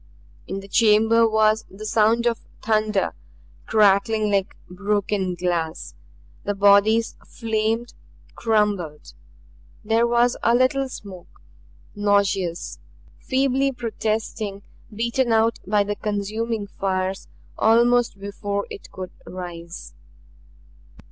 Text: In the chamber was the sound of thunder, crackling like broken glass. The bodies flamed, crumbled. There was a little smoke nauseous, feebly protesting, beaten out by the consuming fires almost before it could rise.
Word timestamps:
In 0.47 0.61
the 0.61 0.67
chamber 0.67 1.29
was 1.29 1.63
the 1.69 1.85
sound 1.85 2.25
of 2.25 2.39
thunder, 2.63 3.13
crackling 3.67 4.31
like 4.31 4.55
broken 4.67 5.35
glass. 5.35 5.93
The 6.43 6.55
bodies 6.55 7.15
flamed, 7.23 7.93
crumbled. 8.33 9.13
There 9.83 10.07
was 10.07 10.37
a 10.41 10.55
little 10.55 10.89
smoke 10.89 11.27
nauseous, 11.93 12.79
feebly 13.19 13.71
protesting, 13.71 14.63
beaten 14.91 15.31
out 15.31 15.59
by 15.67 15.83
the 15.83 15.95
consuming 15.97 16.65
fires 16.65 17.27
almost 17.55 18.19
before 18.19 18.65
it 18.71 18.89
could 18.89 19.11
rise. 19.27 19.93